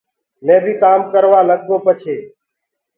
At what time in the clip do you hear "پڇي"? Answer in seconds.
1.85-2.17